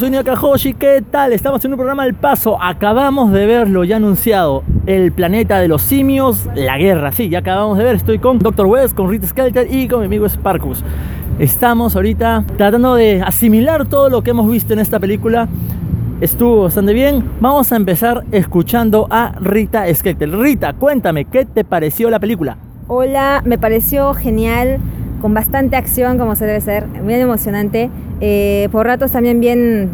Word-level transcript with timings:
Soy 0.00 0.08
Nakahoshi, 0.08 0.72
¿qué 0.72 1.04
tal? 1.10 1.34
Estamos 1.34 1.62
en 1.62 1.72
un 1.72 1.76
programa 1.76 2.06
El 2.06 2.14
Paso. 2.14 2.56
Acabamos 2.58 3.32
de 3.32 3.44
verlo 3.44 3.84
ya 3.84 3.96
anunciado. 3.96 4.62
El 4.86 5.12
planeta 5.12 5.60
de 5.60 5.68
los 5.68 5.82
simios, 5.82 6.48
la 6.54 6.78
guerra. 6.78 7.12
Sí, 7.12 7.28
ya 7.28 7.40
acabamos 7.40 7.76
de 7.76 7.84
ver. 7.84 7.96
Estoy 7.96 8.18
con 8.18 8.38
Dr. 8.38 8.64
West, 8.64 8.94
con 8.94 9.10
Rita 9.10 9.26
Skelter 9.26 9.68
y 9.70 9.88
con 9.88 10.00
mi 10.00 10.06
amigo 10.06 10.26
Sparkus. 10.26 10.82
Estamos 11.38 11.96
ahorita 11.96 12.46
tratando 12.56 12.94
de 12.94 13.20
asimilar 13.20 13.84
todo 13.90 14.08
lo 14.08 14.22
que 14.22 14.30
hemos 14.30 14.50
visto 14.50 14.72
en 14.72 14.78
esta 14.78 14.98
película. 14.98 15.48
Estuvo 16.22 16.62
bastante 16.62 16.94
bien. 16.94 17.22
Vamos 17.38 17.70
a 17.70 17.76
empezar 17.76 18.24
escuchando 18.32 19.06
a 19.10 19.32
Rita 19.38 19.84
Skelter. 19.94 20.30
Rita, 20.30 20.72
cuéntame, 20.72 21.26
¿qué 21.26 21.44
te 21.44 21.62
pareció 21.62 22.08
la 22.08 22.18
película? 22.18 22.56
Hola, 22.88 23.42
me 23.44 23.58
pareció 23.58 24.14
genial, 24.14 24.78
con 25.20 25.34
bastante 25.34 25.76
acción 25.76 26.18
como 26.18 26.34
se 26.36 26.46
debe 26.46 26.60
ser, 26.60 26.86
bien 27.06 27.20
emocionante. 27.20 27.90
Eh, 28.20 28.68
por 28.72 28.86
ratos 28.86 29.10
también 29.12 29.40
bien, 29.40 29.88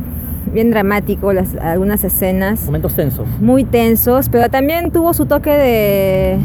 bien 0.53 0.71
dramático 0.71 1.33
las, 1.33 1.55
algunas 1.57 2.03
escenas. 2.05 2.65
Momentos 2.65 2.95
tensos. 2.95 3.27
Muy 3.41 3.65
tensos, 3.65 4.29
pero 4.29 4.49
también 4.49 4.91
tuvo 4.91 5.13
su 5.15 5.27
toque 5.27 5.51
de, 5.51 6.39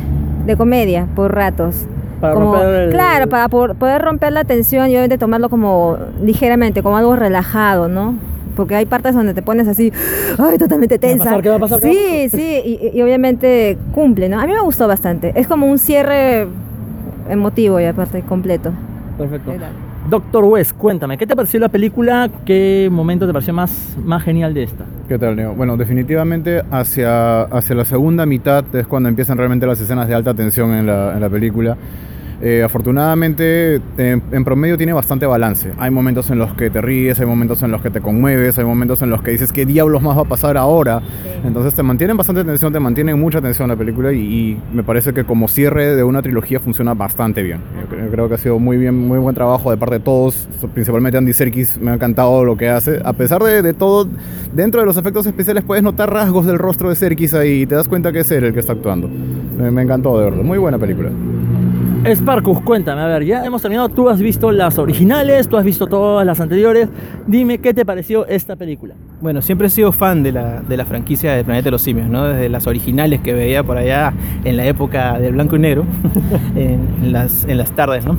de 0.46 0.58
comedia 0.58 1.08
por 1.16 1.34
ratos. 1.34 1.86
Para 2.20 2.34
Como- 2.36 2.54
romper 2.54 2.76
el- 2.82 2.90
Claro, 2.92 3.28
para 3.30 3.50
por- 3.50 3.76
poder 3.76 4.02
romper 4.02 4.32
la 4.34 4.44
tensión 4.44 4.86
y 4.88 4.92
obviamente 4.92 5.18
tomarlo 5.18 5.50
como 5.50 5.98
ligeramente, 6.24 6.84
como 6.84 6.98
algo 6.98 7.16
relajado, 7.16 7.88
¿no? 7.88 8.16
Porque 8.56 8.76
hay 8.76 8.86
partes 8.86 9.16
donde 9.16 9.34
te 9.34 9.42
pones 9.42 9.68
así, 9.68 9.92
ay, 10.38 10.58
totalmente 10.60 11.00
¿Qué 11.00 11.08
va 11.08 11.12
a 11.14 11.16
tensa. 11.16 11.24
pasar? 11.24 11.42
¿Qué 11.42 11.50
va 11.50 11.56
a 11.56 11.60
pasar? 11.60 11.80
¿Qué 11.80 11.88
va 11.88 11.92
a 11.94 11.96
Sí, 11.96 12.30
sí, 12.30 12.62
y, 12.94 12.98
y 12.98 13.02
obviamente 13.02 13.78
cumple, 13.94 14.30
¿no? 14.30 14.40
A 14.40 14.46
mí 14.46 14.54
me 14.54 14.62
gustó 14.62 14.88
bastante. 14.88 15.32
Es 15.36 15.48
como 15.48 15.66
un 15.66 15.80
cierre 15.80 16.48
emotivo 17.30 17.80
y 17.80 17.86
aparte 17.86 18.22
completo. 18.22 18.72
Perfecto. 19.18 19.54
Doctor 20.10 20.44
West, 20.46 20.76
cuéntame, 20.76 21.16
¿qué 21.18 21.28
te 21.28 21.36
pareció 21.36 21.60
la 21.60 21.70
película? 21.70 22.30
¿Qué 22.44 22.90
momento 22.92 23.28
te 23.28 23.34
pareció 23.34 23.54
más, 23.54 23.96
más 24.04 24.24
genial 24.24 24.54
de 24.54 24.64
esta? 24.64 24.84
¿Qué 25.08 25.20
tal, 25.20 25.36
Leo? 25.36 25.54
Bueno, 25.54 25.78
definitivamente 25.78 26.64
hacia, 26.72 27.44
hacia 27.44 27.76
la 27.76 27.86
segunda 27.86 28.26
mitad 28.26 28.64
es 28.74 28.88
cuando 28.88 29.10
empiezan 29.10 29.38
realmente 29.38 29.68
las 29.68 29.80
escenas 29.80 30.08
de 30.08 30.16
alta 30.16 30.34
tensión 30.34 30.74
en 30.74 30.88
la, 30.88 31.14
en 31.14 31.22
la 31.22 31.30
película. 31.30 31.78
Eh, 32.44 32.64
afortunadamente, 32.64 33.76
en, 33.98 34.24
en 34.32 34.44
promedio 34.44 34.76
tiene 34.76 34.94
bastante 34.94 35.28
balance. 35.28 35.72
Hay 35.78 35.92
momentos 35.92 36.30
en 36.32 36.40
los 36.40 36.54
que 36.56 36.72
te 36.72 36.82
ríes, 36.82 37.20
hay 37.20 37.28
momentos 37.28 37.62
en 37.62 37.70
los 37.70 37.82
que 37.82 37.92
te 37.92 38.02
conmueves, 38.02 38.58
hay 38.58 38.66
momentos 38.66 39.02
en 39.04 39.12
los 39.12 39.22
que 39.22 39.30
dices, 39.32 39.52
¿qué 39.52 39.66
diablos 39.66 40.02
más 40.02 40.18
va 40.18 40.22
a 40.22 40.26
pasar 40.26 40.58
ahora? 40.58 41.02
Entonces 41.46 41.76
te 41.76 41.84
mantienen 41.84 42.18
bastante 42.18 42.44
tensión, 42.44 42.74
te 42.74 42.80
mantienen 42.80 43.20
mucha 43.20 43.42
tensión 43.42 43.70
la 43.70 43.76
película 43.76 44.12
y, 44.12 44.18
y 44.20 44.62
me 44.74 44.84
parece 44.84 45.14
que 45.14 45.24
como 45.24 45.48
cierre 45.48 45.96
de 45.96 46.04
una 46.04 46.22
trilogía 46.24 46.60
funciona 46.60 46.96
bastante 46.96 47.44
bien. 47.44 47.60
Yo 47.80 47.88
creo, 47.88 48.10
creo 48.10 48.28
que 48.28 48.36
ha 48.36 48.40
sido 48.40 48.58
muy 48.58 48.78
bien, 48.78 48.98
muy 48.98 49.20
buen 49.20 49.36
trabajo 49.36 49.70
de 49.70 49.78
parte 49.78 49.96
de 49.96 50.02
todos, 50.02 50.48
principalmente 50.74 51.20
Andy 51.20 51.34
Serkis, 51.34 51.80
me 51.80 51.92
ha 51.92 51.94
encantado 51.94 52.44
lo 52.44 52.58
que 52.58 52.70
hace. 52.70 53.02
A 53.06 53.14
pesar 53.14 53.44
de, 53.44 53.62
de 53.62 53.74
todo, 53.74 54.08
dentro 54.54 54.82
de 54.82 54.88
los 54.88 54.98
efectos 54.98 55.28
especiales 55.28 55.64
puedes 55.64 55.84
notar 55.84 56.12
rasgos 56.12 56.48
del 56.48 56.58
rostro 56.58 56.90
de 56.90 56.96
Serkis 56.96 57.36
ahí 57.36 57.62
y 57.62 57.66
te 57.68 57.76
das 57.76 57.88
cuenta 57.88 58.12
que 58.12 58.22
es 58.22 58.32
él 58.32 58.46
el 58.46 58.54
que 58.54 58.62
está 58.62 58.74
actuando. 58.74 59.08
Me, 59.60 59.70
me 59.70 59.84
encantó, 59.84 60.18
de 60.18 60.26
verdad. 60.26 60.44
Muy 60.44 60.58
buena 60.58 60.80
película. 60.80 61.10
Sparkus, 62.04 62.62
cuéntame, 62.62 63.02
a 63.02 63.06
ver, 63.06 63.24
ya 63.26 63.46
hemos 63.46 63.62
terminado, 63.62 63.88
tú 63.90 64.10
has 64.10 64.20
visto 64.20 64.52
las 64.52 64.80
originales, 64.80 65.48
tú 65.48 65.58
has 65.58 65.64
visto 65.64 65.86
todas 65.86 66.26
las 66.26 66.40
anteriores, 66.40 66.90
dime 67.28 67.60
qué 67.60 67.76
te 67.76 67.86
pareció 67.86 68.26
esta 68.26 68.56
película. 68.56 68.96
Bueno, 69.22 69.44
siempre 69.44 69.68
he 69.68 69.70
sido 69.70 69.92
fan 69.92 70.24
de 70.24 70.32
la, 70.32 70.62
de 70.62 70.78
la 70.78 70.86
franquicia 70.86 71.34
de 71.34 71.44
Planeta 71.44 71.66
de 71.66 71.72
los 71.72 71.84
Simios, 71.84 72.10
¿no? 72.10 72.26
Desde 72.26 72.50
las 72.50 72.66
originales 72.66 73.22
que 73.22 73.34
veía 73.34 73.64
por 73.64 73.78
allá 73.78 74.14
en 74.44 74.58
la 74.58 74.66
época 74.66 75.20
del 75.20 75.34
blanco 75.34 75.58
y 75.58 75.60
negro, 75.60 75.86
en, 76.56 77.14
las, 77.14 77.46
en 77.46 77.60
las 77.60 77.72
tardes, 77.72 78.04
¿no? 78.04 78.18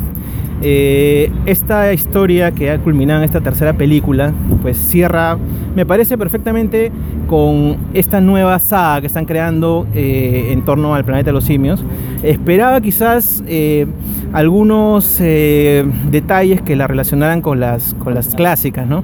Eh, 0.62 1.32
esta 1.46 1.92
historia 1.92 2.52
que 2.52 2.70
ha 2.70 2.78
culminado 2.78 3.18
en 3.18 3.24
esta 3.24 3.40
tercera 3.40 3.72
película, 3.72 4.32
pues 4.62 4.76
cierra, 4.78 5.36
me 5.74 5.84
parece 5.84 6.16
perfectamente 6.16 6.92
con 7.32 7.78
esta 7.94 8.20
nueva 8.20 8.58
saga 8.58 9.00
que 9.00 9.06
están 9.06 9.24
creando 9.24 9.86
eh, 9.94 10.50
en 10.50 10.66
torno 10.66 10.94
al 10.94 11.02
planeta 11.02 11.30
de 11.30 11.32
los 11.32 11.44
simios. 11.44 11.82
Esperaba 12.22 12.78
quizás 12.82 13.42
eh, 13.46 13.86
algunos 14.34 15.16
eh, 15.18 15.82
detalles 16.10 16.60
que 16.60 16.76
la 16.76 16.86
relacionaran 16.86 17.40
con 17.40 17.58
las, 17.58 17.94
con 17.94 18.12
las 18.12 18.34
clásicas, 18.34 18.86
¿no? 18.86 19.02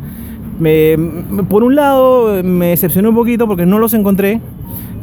Por 1.49 1.65
un 1.65 1.75
lado 1.75 2.43
me 2.45 2.67
decepcionó 2.67 3.09
un 3.09 3.15
poquito 3.15 3.47
porque 3.47 3.65
no 3.65 3.79
los 3.79 3.95
encontré, 3.95 4.43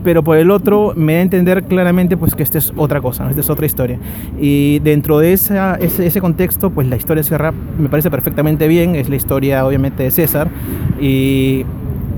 pero 0.04 0.22
por 0.22 0.38
el 0.38 0.52
otro 0.52 0.94
me 0.96 1.14
da 1.14 1.20
a 1.20 1.22
entender 1.24 1.64
claramente 1.64 2.18
pues 2.18 2.36
que 2.36 2.44
esta 2.44 2.60
es 2.60 2.74
otra 2.78 3.02
cosa, 3.02 3.24
¿no? 3.24 3.32
esta 3.32 3.42
es 3.42 3.50
otra 3.50 3.66
historia. 3.66 3.98
Y 4.40 4.78
dentro 4.80 5.18
de 5.18 5.34
ese, 5.34 6.22
contexto, 6.22 6.70
pues 6.70 6.88
la 6.88 6.96
historia 6.96 7.24
cierra 7.24 7.52
me 7.80 7.90
parece 7.90 8.12
perfectamente 8.12 8.68
bien, 8.68 8.96
es 8.96 9.10
la 9.10 9.16
historia 9.16 9.66
obviamente 9.66 10.04
de 10.04 10.12
César 10.12 10.48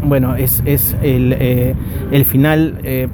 bueno, 0.03 0.35
es, 0.35 0.61
es 0.65 0.95
el, 1.01 1.33
eh, 1.39 1.75
el 2.11 2.25
final 2.25 2.79
eh, 2.83 3.07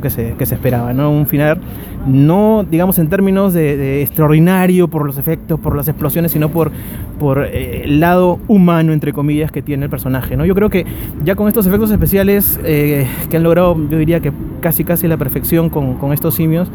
que 0.00 0.10
se, 0.10 0.34
que 0.38 0.46
se 0.46 0.54
esperaba, 0.54 0.92
¿no? 0.92 1.10
Un 1.10 1.26
final 1.26 1.58
no, 2.06 2.66
digamos, 2.70 2.98
en 2.98 3.08
términos 3.08 3.54
de, 3.54 4.02
extraordinario 4.02 4.88
por 4.88 5.06
los 5.06 5.16
efectos, 5.16 5.58
por 5.58 5.76
las 5.76 5.88
explosiones, 5.88 6.32
sino 6.32 6.50
por, 6.50 6.70
por 7.18 7.44
eh, 7.44 7.84
el 7.84 8.00
lado 8.00 8.38
humano, 8.46 8.92
entre 8.92 9.12
comillas, 9.12 9.50
que 9.50 9.62
tiene 9.62 9.84
el 9.84 9.90
personaje, 9.90 10.36
¿no? 10.36 10.44
Yo 10.44 10.54
creo 10.54 10.70
que 10.70 10.84
ya 11.24 11.34
con 11.34 11.48
estos 11.48 11.66
efectos 11.66 11.90
especiales 11.90 12.60
eh, 12.64 13.06
que 13.30 13.36
han 13.36 13.42
logrado, 13.42 13.76
yo 13.90 13.98
diría 13.98 14.20
que 14.20 14.32
casi 14.60 14.84
casi 14.84 15.08
la 15.08 15.16
perfección 15.16 15.70
con, 15.70 15.94
con 15.94 16.12
estos 16.12 16.34
simios, 16.34 16.70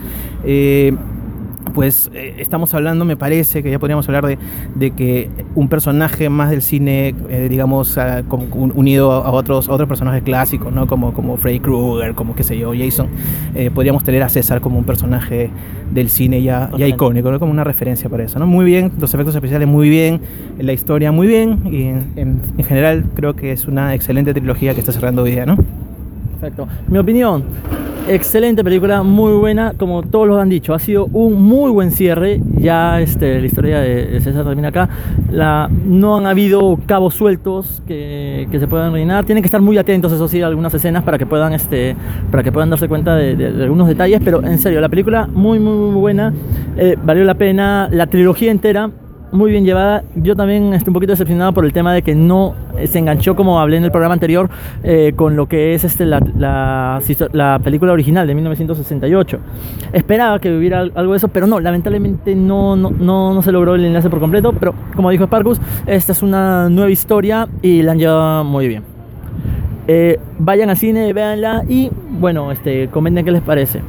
pues 1.70 2.10
eh, 2.14 2.36
estamos 2.40 2.74
hablando, 2.74 3.06
me 3.06 3.16
parece 3.18 3.64
que 3.64 3.72
ya 3.72 3.80
podríamos 3.80 4.08
hablar 4.08 4.26
de, 4.26 4.38
de 4.76 4.92
que 4.92 5.30
un 5.56 5.68
personaje 5.70 6.30
más 6.30 6.50
del 6.50 6.62
cine, 6.62 7.16
eh, 7.30 7.48
digamos, 7.50 7.98
como 8.28 8.46
unido 8.76 9.12
a 9.12 9.32
otros, 9.32 9.70
a 9.70 9.74
otros 9.74 9.88
personajes 9.88 10.24
clásicos, 10.24 10.74
¿no? 10.74 10.88
Como, 10.88 11.14
como 11.14 11.38
Freddy 11.38 11.60
Krueger, 11.60 12.14
como 12.16 12.36
qué 12.36 12.44
sé 12.44 12.58
yo, 12.58 12.72
Jason, 12.78 13.08
eh, 13.56 13.72
podríamos 13.74 14.04
tener 14.04 14.24
a 14.24 14.30
César 14.30 14.62
como 14.62 14.78
un 14.78 14.84
personaje 14.86 15.50
del 15.92 16.10
cine 16.10 16.42
ya, 16.44 16.70
icónico, 16.88 17.32
¿no? 17.32 17.40
Como 17.40 17.52
una 17.52 17.64
referencia 17.64 18.10
para 18.10 18.24
eso, 18.24 18.38
¿no? 18.40 18.46
Muy 18.48 18.66
bien, 18.66 18.92
los 19.00 19.14
efectos 19.14 19.34
especiales 19.36 19.68
muy 19.68 19.90
bien, 19.90 20.22
la 20.60 20.74
historia 20.74 21.12
muy 21.12 21.28
bien, 21.28 21.60
y 21.66 21.84
en, 21.84 22.12
en- 22.16 22.42
en 22.58 22.64
general 22.66 23.06
creo 23.16 23.36
que 23.36 23.52
es 23.52 23.66
una 23.68 23.94
excelente 23.96 24.34
trilogía 24.34 24.74
que 24.74 24.80
está 24.80 24.92
cerrando 24.92 25.24
hoy 25.24 25.32
día, 25.32 25.46
¿no? 25.46 25.58
Perfecto. 26.40 26.68
Mi 26.88 26.98
opinión, 27.00 27.44
excelente 28.10 28.64
película, 28.64 29.04
muy 29.04 29.34
buena, 29.34 29.74
como 29.78 30.04
todos 30.04 30.28
lo 30.28 30.40
han 30.40 30.50
dicho, 30.50 30.74
ha 30.74 30.80
sido 30.80 31.06
un 31.14 31.42
muy 31.42 31.72
buen 31.72 31.92
cierre. 31.92 32.42
Ya 32.58 33.00
este, 33.00 33.40
la 33.40 33.46
historia 33.46 33.80
de 33.80 34.20
César 34.22 34.44
termina 34.46 34.70
acá. 34.70 34.90
No 35.86 36.18
han 36.18 36.26
habido 36.26 36.80
cabos 36.86 37.14
sueltos 37.14 37.82
que, 37.88 38.48
que 38.52 38.60
se 38.60 38.68
puedan 38.68 38.92
rellenar. 38.92 39.26
Tienen 39.26 39.44
que 39.44 39.48
estar 39.48 39.62
muy 39.62 39.78
atentos, 39.78 40.12
eso 40.12 40.28
sí, 40.28 40.42
a 40.42 40.48
algunas 40.48 40.74
escenas 40.74 41.04
para 41.04 41.18
que 41.18 41.26
puedan, 41.26 41.54
este, 41.54 41.96
para 42.32 42.44
que 42.44 42.52
puedan 42.52 42.70
darse 42.70 42.88
cuenta 42.88 43.16
de 43.16 43.64
algunos 43.64 43.88
detalles. 43.88 44.22
Pero 44.24 44.44
en 44.44 44.58
serio, 44.58 44.82
la 44.82 44.90
película 44.90 45.28
muy, 45.28 45.60
muy, 45.60 45.76
muy 45.76 46.00
buena. 46.00 46.34
Eh, 46.78 46.98
valió 47.04 47.24
la 47.24 47.36
pena. 47.36 47.90
La 47.92 48.08
trilogía 48.08 48.52
entera 48.52 48.90
muy 49.32 49.52
bien 49.52 49.64
llevada. 49.66 50.04
Yo 50.16 50.36
también 50.36 50.74
estoy 50.74 50.90
un 50.90 50.94
poquito 50.96 51.12
decepcionado 51.14 51.54
por 51.54 51.66
el 51.66 51.74
tema 51.74 51.94
de 51.94 52.02
que 52.02 52.16
no 52.16 52.56
eh, 52.78 52.88
se 52.88 53.00
enganchó, 53.00 53.36
como 53.36 53.60
hablé 53.60 53.78
en 53.78 53.84
el 53.84 53.92
programa 53.92 54.14
anterior, 54.14 54.50
eh, 54.84 55.14
con 55.16 55.36
lo 55.36 55.48
que 55.48 55.74
es 55.76 55.84
este, 55.84 56.06
la, 56.06 56.20
la, 56.38 57.00
la 57.34 57.60
película 57.64 57.92
original 57.94 58.26
de 58.28 58.36
1968. 58.36 59.38
Esperaba 59.94 60.40
que 60.40 60.56
hubiera 60.56 60.80
al- 60.80 60.92
algo 60.96 61.14
de 61.14 61.18
eso, 61.18 61.28
pero 61.28 61.48
no, 61.48 61.60
lamentablemente 61.60 62.36
no, 62.36 62.76
no, 62.76 62.90
no, 62.92 63.34
no 63.34 63.42
se 63.42 63.52
logró 63.52 63.76
el 63.76 63.86
enlace 63.86 64.10
por 64.10 64.20
completo. 64.20 64.54
Pero 64.60 64.74
como 64.96 65.10
dijo 65.12 65.26
Sparkus, 65.26 65.60
esta 65.86 66.12
es 66.12 66.24
una 66.24 66.70
nueva 66.70 66.90
historia 66.90 67.48
y 67.62 67.82
la 67.84 67.92
han 67.94 68.00
llevado 68.00 68.44
muy 68.44 68.68
bien. 68.68 68.84
Eh, 69.88 70.20
vayan 70.38 70.70
al 70.70 70.78
cine, 70.78 71.12
véanla 71.14 71.64
y 71.68 71.90
bueno, 72.20 72.52
este, 72.52 72.90
comenten 72.90 73.26
qué 73.26 73.32
les 73.32 73.42
parece. 73.42 73.82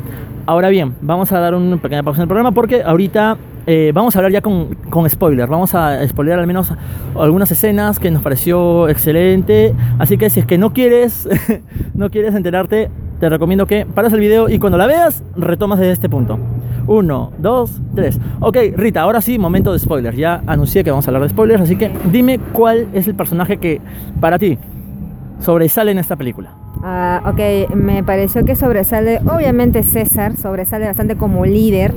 Ahora 0.47 0.71
bien, 0.71 0.95
vamos 1.03 1.31
a 1.33 1.39
dar 1.41 1.55
una 1.55 1.77
pequeña 1.77 2.03
pausa 2.03 2.21
en 2.21 2.23
el 2.23 2.29
programa 2.29 2.53
porque 2.53 2.83
ahorita 2.83 3.37
eh, 3.73 3.93
vamos 3.95 4.17
a 4.17 4.19
hablar 4.19 4.33
ya 4.33 4.41
con, 4.41 4.75
con 4.91 5.09
spoilers. 5.09 5.49
Vamos 5.49 5.77
a 5.77 6.05
spoiler 6.09 6.41
al 6.41 6.47
menos 6.49 6.73
algunas 7.17 7.53
escenas 7.53 8.01
que 8.01 8.11
nos 8.11 8.21
pareció 8.21 8.89
excelente. 8.89 9.77
Así 10.01 10.19
que 10.19 10.29
si 10.29 10.41
es 10.41 10.47
que 10.47 10.59
no 10.59 10.73
quieres, 10.73 11.29
no 11.95 12.11
quieres 12.11 12.35
enterarte, 12.35 12.91
te 13.21 13.29
recomiendo 13.29 13.67
que 13.67 13.87
pares 13.87 14.13
el 14.13 14.19
video 14.19 14.49
y 14.49 14.59
cuando 14.59 14.77
la 14.77 14.89
veas, 14.89 15.23
retomas 15.37 15.79
desde 15.79 15.93
este 15.93 16.09
punto. 16.09 16.37
Uno, 16.89 17.31
dos, 17.39 17.81
tres. 17.95 18.19
Ok, 18.41 18.57
Rita, 18.75 19.03
ahora 19.03 19.21
sí, 19.21 19.39
momento 19.39 19.73
de 19.73 19.79
spoilers. 19.79 20.17
Ya 20.17 20.43
anuncié 20.49 20.83
que 20.83 20.91
vamos 20.91 21.07
a 21.07 21.11
hablar 21.11 21.23
de 21.23 21.29
spoilers, 21.29 21.63
así 21.63 21.77
que 21.77 21.93
dime 22.11 22.41
cuál 22.53 22.89
es 22.93 23.07
el 23.07 23.15
personaje 23.15 23.59
que 23.59 23.81
para 24.21 24.41
ti 24.41 24.59
sobresale 25.39 25.93
en 25.93 25.99
esta 25.99 26.17
película. 26.17 26.55
Ah, 26.83 27.23
ok, 27.27 27.75
me 27.75 28.03
pareció 28.03 28.45
que 28.45 28.57
sobresale, 28.57 29.21
obviamente 29.31 29.83
César, 29.83 30.37
sobresale 30.37 30.87
bastante 30.87 31.15
como 31.15 31.45
líder, 31.45 31.95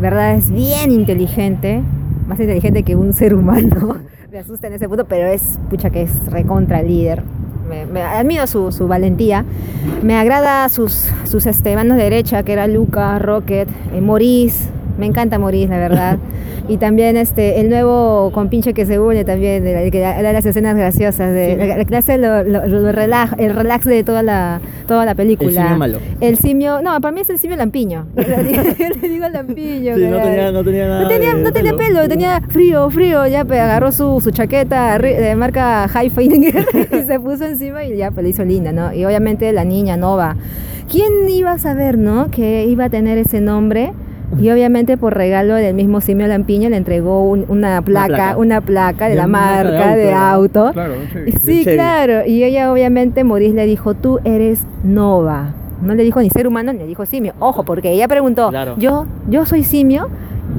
¿verdad? 0.00 0.34
Es 0.34 0.50
bien 0.50 0.90
inteligente, 0.90 1.82
más 2.26 2.40
inteligente 2.40 2.82
que 2.82 2.96
un 2.96 3.12
ser 3.12 3.34
humano. 3.34 3.96
Me 4.30 4.38
asusta 4.38 4.68
en 4.68 4.74
ese 4.74 4.88
punto, 4.88 5.04
pero 5.06 5.26
es, 5.26 5.58
pucha, 5.68 5.90
que 5.90 6.02
es 6.02 6.26
recontra 6.26 6.82
líder. 6.82 7.22
Me, 7.68 7.86
me 7.86 8.02
admiro 8.02 8.46
su, 8.46 8.72
su 8.72 8.88
valentía. 8.88 9.44
Me 10.02 10.16
agrada 10.16 10.68
sus, 10.68 11.08
sus 11.24 11.46
este, 11.46 11.74
manos 11.76 11.98
derecha, 11.98 12.42
que 12.42 12.52
era 12.52 12.66
Luca, 12.66 13.18
Rocket, 13.18 13.68
eh, 13.92 14.00
Maurice, 14.00 14.68
Me 15.00 15.06
encanta 15.06 15.38
Maurice, 15.38 15.68
la 15.68 15.78
verdad. 15.78 16.18
y 16.68 16.76
también 16.76 17.16
este 17.16 17.60
el 17.60 17.68
nuevo 17.68 18.30
compinche 18.32 18.74
que 18.74 18.86
se 18.86 19.00
une 19.00 19.24
también, 19.24 19.64
de 19.64 19.90
da 19.90 20.22
da 20.22 20.32
las 20.32 20.46
escenas 20.46 20.76
graciosas, 20.76 21.32
de, 21.32 21.56
la, 21.56 21.84
la 21.88 21.98
hace 21.98 22.18
lo, 22.18 22.44
lo- 22.44 22.66
lo 22.66 22.92
relax, 22.92 23.34
el 23.38 23.54
relax 23.56 23.84
de 23.86 24.04
toda 24.04 24.22
la, 24.22 24.60
toda 24.86 25.04
la 25.04 25.14
película. 25.14 25.50
El 25.50 25.56
simio 25.56 25.76
malo. 25.78 25.98
El 26.20 26.36
simio, 26.38 26.82
no, 26.82 27.00
para 27.00 27.12
mí 27.12 27.22
es 27.22 27.30
el 27.30 27.38
simio 27.38 27.56
lampiño. 27.56 28.06
Le 28.14 29.08
digo 29.08 29.28
lampiño. 29.28 29.96
Sí, 29.96 30.02
no 30.06 30.18
tenía, 30.22 30.52
no 30.52 30.62
tenía 30.64 30.86
nada 30.86 31.02
No 31.02 31.08
tenía, 31.08 31.34
de 31.34 31.42
no 31.42 31.52
tenía 31.52 31.76
pelo, 31.76 32.08
tenía 32.08 32.40
frío, 32.42 32.88
frío, 32.90 33.26
ya 33.26 33.40
agarró 33.40 33.90
su, 33.90 34.20
su 34.20 34.30
chaqueta 34.30 34.98
de 34.98 35.34
marca 35.34 35.88
High 35.88 36.10
Finger 36.10 36.66
y 36.92 37.02
se 37.06 37.18
puso 37.18 37.44
encima 37.46 37.84
y 37.84 37.96
ya 37.96 38.10
pues, 38.10 38.22
le 38.24 38.30
hizo 38.30 38.44
linda, 38.44 38.70
¿no? 38.72 38.92
Y 38.92 39.04
obviamente 39.04 39.52
la 39.52 39.64
niña 39.64 39.96
Nova. 39.96 40.36
¿Quién 40.90 41.28
iba 41.28 41.52
a 41.52 41.58
saber, 41.58 41.96
no? 41.98 42.30
Que 42.30 42.64
iba 42.66 42.86
a 42.86 42.90
tener 42.90 43.16
ese 43.16 43.40
nombre. 43.40 43.92
Y 44.38 44.50
obviamente 44.50 44.96
por 44.96 45.14
regalo 45.14 45.54
del 45.54 45.74
mismo 45.74 46.00
Simio 46.00 46.26
Lampiño 46.28 46.68
le 46.68 46.76
entregó 46.76 47.24
un- 47.28 47.44
una, 47.48 47.82
placa, 47.82 48.36
una 48.36 48.60
placa. 48.60 48.96
placa, 48.96 49.04
de 49.06 49.10
De 49.10 49.16
la 49.16 49.24
una 49.24 49.32
marca 49.38 49.62
de 49.70 49.72
marca 49.78 49.96
de 49.96 50.12
auto, 50.12 50.60
auto. 50.60 50.72
Claro, 50.72 50.94
sí. 51.12 51.32
Sí, 51.42 51.64
claro. 51.64 52.24
Y 52.26 52.44
ella 52.44 52.72
obviamente 52.72 53.24
Maurice 53.24 53.54
le 53.54 53.66
dijo, 53.66 53.94
tú 53.94 54.20
eres 54.24 54.64
Nova. 54.84 55.54
No 55.82 55.94
le 55.94 56.04
dijo 56.04 56.20
ni 56.20 56.28
ser 56.30 56.46
humano, 56.46 56.72
ni 56.72 56.78
le 56.80 56.86
dijo 56.86 57.06
simio. 57.06 57.32
Ojo, 57.38 57.64
porque 57.64 57.90
ella 57.92 58.06
preguntó, 58.06 58.50
Claro. 58.50 58.74
yo, 58.78 59.06
yo 59.28 59.46
soy 59.46 59.64
simio. 59.64 60.08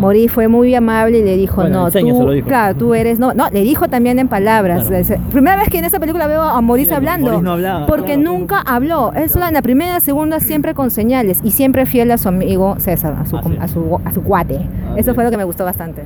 Maurice 0.01 0.29
fue 0.29 0.47
muy 0.47 0.73
amable 0.75 1.19
y 1.19 1.23
le 1.23 1.37
dijo, 1.37 1.61
Bueno, 1.61 1.79
no, 1.83 1.85
tú, 1.85 1.91
se 1.91 2.01
lo 2.01 2.31
dijo. 2.31 2.47
claro, 2.47 2.75
tú 2.75 2.93
eres, 2.93 3.19
no, 3.19 3.33
no, 3.33 3.49
le 3.51 3.61
dijo 3.61 3.87
también 3.87 4.19
en 4.19 4.27
palabras. 4.27 4.87
Claro. 4.87 4.97
Es- 4.97 5.13
Primera 5.31 5.55
vez 5.57 5.69
que 5.69 5.77
en 5.77 5.85
esta 5.85 5.99
película 5.99 6.27
veo 6.27 6.41
a 6.41 6.59
Maurice 6.61 6.89
Sí, 6.89 6.95
hablando. 6.95 7.41
No 7.41 7.51
hablaba, 7.53 7.85
porque 7.85 8.15
claro. 8.15 8.21
nunca 8.31 8.59
habló. 8.65 9.11
Solo 9.29 9.47
en 9.47 9.53
la 9.53 9.61
primera, 9.61 9.99
segunda, 9.99 10.39
siempre 10.39 10.73
con 10.73 10.91
señales 10.91 11.39
y 11.43 11.51
siempre 11.51 11.85
fiel 11.85 12.11
a 12.11 12.17
su 12.17 12.27
amigo 12.27 12.75
César, 12.79 13.15
a 13.19 13.25
su, 13.25 13.37
es. 13.37 13.45
a 13.61 13.67
su, 13.67 13.99
a 14.03 14.11
su 14.11 14.21
cuate. 14.23 14.55
Así 14.55 14.99
Eso 15.01 15.13
fue 15.13 15.23
es. 15.23 15.27
lo 15.27 15.31
que 15.31 15.37
me 15.37 15.43
gustó 15.43 15.63
bastante. 15.63 16.03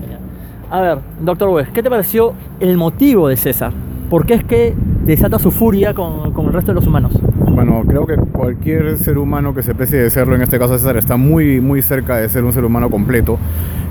A 0.69 0.81
ver, 0.81 0.98
doctor 1.21 1.50
West, 1.50 1.71
¿qué 1.71 1.81
te 1.81 1.89
pareció 1.89 2.33
el 2.59 2.75
motivo 2.77 3.27
de 3.30 3.38
César? 3.38 3.71
¿Por 4.09 4.25
qué 4.25 4.33
es 4.36 4.44
que 4.44 4.74
desata 5.06 5.39
su 5.39 5.51
furia 5.51 5.94
con, 5.94 6.31
con 6.33 6.48
el 6.48 6.53
resto 6.53 6.71
de 6.71 6.75
los 6.75 6.86
humanos? 6.88 7.12
Bueno, 7.55 7.83
creo 7.87 8.05
que 8.05 8.15
cualquier 8.17 8.97
ser 8.97 9.17
humano 9.17 9.55
que 9.55 9.63
se 9.63 9.73
precie 9.73 9.97
de 9.97 10.09
serlo, 10.09 10.35
en 10.35 10.41
este 10.41 10.59
caso 10.59 10.77
César, 10.77 10.97
está 10.97 11.15
muy, 11.15 11.61
muy 11.61 11.81
cerca 11.81 12.17
de 12.17 12.27
ser 12.27 12.43
un 12.43 12.51
ser 12.51 12.65
humano 12.65 12.89
completo. 12.89 13.37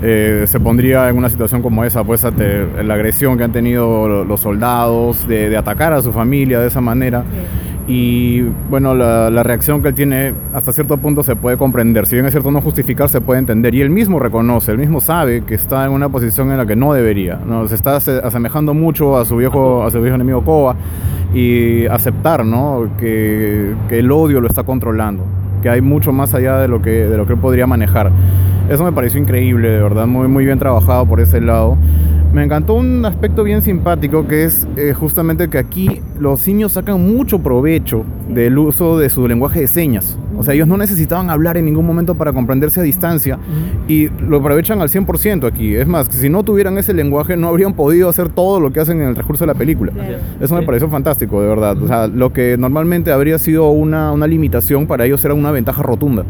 Eh, 0.03 0.43
se 0.45 0.59
pondría 0.59 1.09
en 1.09 1.17
una 1.17 1.29
situación 1.29 1.63
como 1.63 1.83
esa, 1.83 2.03
pues 2.03 2.23
ante 2.25 2.67
la 2.83 2.93
agresión 2.93 3.37
que 3.39 3.43
han 3.43 3.51
tenido 3.51 4.07
lo- 4.07 4.23
los 4.23 4.39
soldados, 4.41 5.27
de, 5.27 5.49
de 5.49 5.57
atacar 5.57 5.93
a 5.93 6.01
su 6.03 6.11
familia 6.13 6.59
de 6.59 6.67
esa 6.67 6.79
manera. 6.79 7.23
Y 7.87 8.41
bueno, 8.69 8.93
la, 8.93 9.31
la 9.31 9.41
reacción 9.41 9.81
que 9.81 9.87
él 9.89 9.95
tiene 9.95 10.33
hasta 10.53 10.71
cierto 10.71 10.97
punto 10.97 11.23
se 11.23 11.35
puede 11.35 11.57
comprender. 11.57 12.05
Si 12.05 12.15
bien 12.15 12.25
es 12.27 12.33
cierto 12.33 12.51
no 12.51 12.61
justificar, 12.61 13.09
se 13.09 13.19
puede 13.19 13.39
entender. 13.39 13.73
Y 13.73 13.81
él 13.81 13.89
mismo 13.89 14.19
reconoce, 14.19 14.71
él 14.73 14.77
mismo 14.77 15.01
sabe 15.01 15.41
que 15.41 15.55
está 15.55 15.85
en 15.85 15.91
una 15.91 16.09
posición 16.09 16.51
en 16.51 16.57
la 16.57 16.67
que 16.67 16.75
no 16.75 16.93
debería. 16.93 17.39
¿no? 17.43 17.67
Se 17.67 17.73
está 17.75 17.95
ase- 17.95 18.21
asemejando 18.23 18.75
mucho 18.75 19.17
a 19.17 19.25
su 19.25 19.37
viejo, 19.37 19.83
a 19.83 19.89
su 19.89 19.99
viejo 20.01 20.15
enemigo 20.15 20.43
Koba 20.43 20.75
y 21.35 21.85
aceptar 21.87 22.45
¿no? 22.45 22.89
que, 22.97 23.75
que 23.89 23.99
el 23.99 24.11
odio 24.11 24.39
lo 24.39 24.47
está 24.47 24.63
controlando. 24.63 25.23
Que 25.61 25.69
hay 25.69 25.81
mucho 25.81 26.13
más 26.13 26.33
allá 26.33 26.57
de 26.57 26.67
lo 26.67 26.81
que, 26.81 26.91
de 26.91 27.17
lo 27.17 27.27
que 27.27 27.33
él 27.33 27.39
podría 27.39 27.67
manejar. 27.67 28.11
Eso 28.69 28.83
me 28.83 28.93
pareció 28.93 29.19
increíble, 29.19 29.67
de 29.69 29.81
verdad, 29.81 30.07
muy, 30.07 30.27
muy 30.27 30.45
bien 30.45 30.57
trabajado 30.57 31.05
por 31.05 31.19
ese 31.19 31.41
lado. 31.41 31.77
Me 32.35 32.43
encantó 32.43 32.73
un 32.73 33.05
aspecto 33.05 33.45
bien 33.45 33.61
simpático 33.61 34.27
que 34.27 34.43
es 34.43 34.67
eh, 34.75 34.93
justamente 34.93 35.49
que 35.49 35.57
aquí 35.57 36.01
los 36.19 36.41
simios 36.41 36.73
sacan 36.73 36.99
mucho 37.01 37.39
provecho 37.39 38.03
del 38.27 38.57
uso 38.57 38.97
de 38.97 39.09
su 39.09 39.25
lenguaje 39.25 39.61
de 39.61 39.67
señas. 39.67 40.17
O 40.35 40.43
sea, 40.43 40.53
ellos 40.53 40.67
no 40.67 40.75
necesitaban 40.75 41.29
hablar 41.29 41.55
en 41.55 41.63
ningún 41.63 41.85
momento 41.85 42.15
para 42.15 42.33
comprenderse 42.33 42.81
a 42.81 42.83
distancia 42.83 43.39
y 43.87 44.09
lo 44.09 44.39
aprovechan 44.39 44.81
al 44.81 44.89
100% 44.89 45.47
aquí. 45.47 45.75
Es 45.75 45.87
más, 45.87 46.07
si 46.07 46.27
no 46.27 46.43
tuvieran 46.43 46.77
ese 46.77 46.93
lenguaje 46.93 47.37
no 47.37 47.47
habrían 47.47 47.73
podido 47.73 48.09
hacer 48.09 48.27
todo 48.27 48.59
lo 48.59 48.73
que 48.73 48.81
hacen 48.81 48.99
en 49.01 49.07
el 49.07 49.13
transcurso 49.13 49.45
de 49.45 49.53
la 49.53 49.57
película. 49.57 49.93
Eso 50.41 50.55
me 50.55 50.63
pareció 50.63 50.89
fantástico, 50.89 51.41
de 51.41 51.47
verdad. 51.47 51.81
O 51.81 51.87
sea, 51.87 52.07
lo 52.07 52.33
que 52.33 52.57
normalmente 52.57 53.13
habría 53.13 53.39
sido 53.39 53.69
una, 53.69 54.11
una 54.11 54.27
limitación 54.27 54.87
para 54.87 55.05
ellos 55.05 55.23
era 55.23 55.33
una 55.33 55.51
ventaja 55.51 55.81
rotunda. 55.81 56.25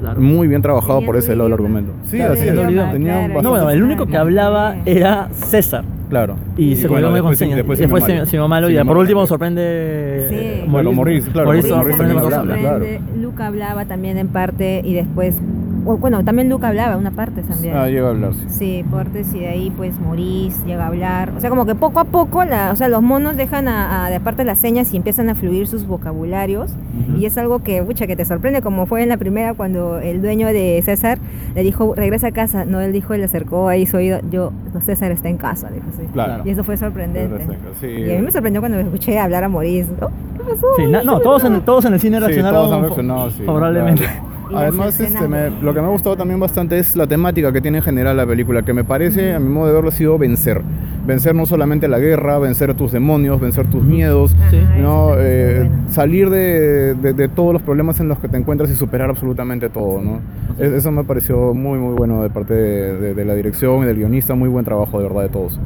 Claro. 0.00 0.20
Muy 0.20 0.48
bien 0.48 0.62
trabajado 0.62 1.02
por 1.04 1.16
ese 1.16 1.32
lado 1.34 1.44
del 1.44 1.54
argumento. 1.54 1.92
Sí, 2.04 2.20
así 2.20 2.48
es. 2.48 2.54
No, 2.54 3.50
bueno, 3.50 3.70
el 3.70 3.82
único 3.82 4.06
que 4.06 4.16
hablaba 4.16 4.76
era 4.86 5.28
César. 5.32 5.84
Claro. 6.08 6.36
Y 6.56 6.76
se 6.76 6.88
bueno, 6.88 7.08
con 7.08 7.14
después- 7.14 7.38
señas. 7.38 7.56
después 7.56 7.78
Después, 7.78 8.04
Simio 8.28 8.48
Malo. 8.48 8.70
Y 8.70 8.78
por 8.84 8.96
último 8.96 9.26
sorprende. 9.26 10.26
Sí. 10.30 10.70
Bueno, 10.70 10.92
Maurice, 10.92 11.30
claro, 11.30 11.52
sorprende 11.62 12.14
sorprende. 12.14 13.00
Luca 13.20 13.46
hablaba 13.46 13.84
también 13.84 14.16
en 14.18 14.28
parte 14.28 14.80
y 14.84 14.94
después, 14.94 15.38
bueno, 15.84 16.24
también 16.24 16.48
Luca 16.48 16.68
hablaba 16.68 16.96
una 16.96 17.10
parte 17.10 17.42
también. 17.42 17.76
Ah, 17.76 17.86
llega 17.88 18.08
a 18.08 18.10
hablar, 18.10 18.34
sí. 18.34 18.44
Sí, 18.48 18.84
partes 18.90 19.32
y 19.34 19.40
de 19.40 19.48
ahí 19.48 19.70
pues 19.76 19.98
Maurice 20.00 20.64
llega 20.66 20.84
a 20.84 20.88
hablar. 20.88 21.32
O 21.36 21.40
sea, 21.40 21.50
como 21.50 21.66
que 21.66 21.74
poco 21.74 22.00
a 22.00 22.04
poco, 22.04 22.44
la, 22.44 22.70
o 22.72 22.76
sea, 22.76 22.88
los 22.88 23.02
monos 23.02 23.36
dejan 23.36 23.68
a, 23.68 24.06
a- 24.06 24.10
de 24.10 24.16
aparte 24.16 24.44
las 24.44 24.58
señas 24.58 24.92
y 24.92 24.96
empiezan 24.96 25.28
a 25.28 25.34
fluir 25.34 25.66
sus 25.66 25.86
vocabularios. 25.86 26.70
Y 27.18 27.24
es 27.26 27.38
algo 27.38 27.60
que, 27.60 27.82
pucha, 27.82 28.06
que 28.06 28.16
te 28.16 28.24
sorprende, 28.24 28.60
como 28.60 28.86
fue 28.86 29.02
en 29.02 29.08
la 29.08 29.16
primera 29.16 29.54
cuando 29.54 29.98
el 29.98 30.20
dueño 30.20 30.48
de 30.48 30.80
César 30.84 31.18
le 31.54 31.62
dijo, 31.62 31.94
regresa 31.94 32.28
a 32.28 32.32
casa. 32.32 32.64
No, 32.64 32.80
él 32.80 32.92
dijo, 32.92 33.14
le 33.16 33.24
acercó 33.24 33.68
ahí 33.68 33.86
su 33.86 33.96
oído, 33.96 34.18
yo, 34.30 34.52
César 34.84 35.10
está 35.12 35.28
en 35.28 35.36
casa, 35.38 35.70
dijo 35.70 35.86
así. 35.94 36.02
Claro. 36.12 36.42
Y 36.44 36.50
eso 36.50 36.64
fue 36.64 36.76
sorprendente. 36.76 37.46
Sí. 37.80 37.86
Y 37.86 38.12
a 38.12 38.16
mí 38.18 38.22
me 38.22 38.30
sorprendió 38.30 38.60
cuando 38.60 38.78
escuché 38.78 39.18
hablar 39.18 39.44
a 39.44 39.48
Maurice. 39.48 39.90
Oh, 40.00 40.08
¿Qué 40.36 40.42
pasó? 40.44 40.66
Sí, 40.76 40.84
no, 40.86 41.20
todos 41.20 41.44
en, 41.44 41.60
todos 41.62 41.84
en 41.84 41.94
el 41.94 42.00
cine 42.00 42.16
Sí, 42.18 42.20
reaccionaron 42.24 42.60
todos 42.60 42.72
han 42.72 42.78
fa- 42.80 42.86
reaccionado, 42.86 43.30
sí, 43.30 43.42
favorablemente. 43.44 44.02
claro. 44.04 44.37
Además, 44.54 44.98
este, 45.00 45.28
me- 45.28 45.50
lo 45.50 45.74
que 45.74 45.80
me 45.80 45.86
ha 45.86 45.90
gustado 45.90 46.16
también 46.16 46.40
bastante 46.40 46.78
es 46.78 46.96
la 46.96 47.06
temática 47.06 47.52
que 47.52 47.60
tiene 47.60 47.78
en 47.78 47.84
general 47.84 48.16
la 48.16 48.26
película, 48.26 48.62
que 48.62 48.72
me 48.72 48.84
parece, 48.84 49.34
a 49.34 49.38
mi 49.38 49.48
modo 49.48 49.66
de 49.68 49.72
verlo, 49.74 49.88
ha 49.88 49.92
sido 49.92 50.16
vencer. 50.18 50.62
Vencer 51.06 51.34
no 51.34 51.46
solamente 51.46 51.88
la 51.88 51.98
guerra, 51.98 52.38
vencer 52.38 52.74
tus 52.74 52.92
demonios, 52.92 53.40
vencer 53.40 53.66
tus 53.66 53.82
miedos, 53.82 54.34
Eh, 54.52 55.60
bueno. 55.68 55.90
salir 55.90 56.28
de, 56.30 56.94
de- 56.94 57.12
de 57.14 57.28
todos 57.28 57.52
los 57.52 57.62
problemas 57.62 57.98
en 58.00 58.08
los 58.08 58.18
que 58.18 58.28
te 58.28 58.36
encuentras 58.36 58.70
y 58.70 58.74
superar 58.76 59.08
absolutamente 59.10 59.68
todo, 59.68 60.02
¿no? 60.02 60.20
Es- 60.58 60.72
Eso 60.72 60.90
me 60.92 61.04
pareció 61.04 61.54
muy, 61.54 61.78
muy 61.78 61.94
bueno 61.94 62.22
de 62.22 62.30
parte 62.30 62.54
de, 62.54 62.96
de- 62.98 63.14
de 63.14 63.24
la 63.24 63.34
dirección 63.34 63.82
y 63.82 63.86
del 63.86 63.96
guionista, 63.96 64.34
muy 64.34 64.48
buen 64.48 64.64
trabajo, 64.64 64.98
de 64.98 65.04
verdad, 65.08 65.22
de 65.22 65.28
todos. 65.30 65.58